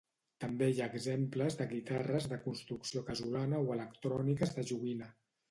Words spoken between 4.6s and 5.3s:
joguina.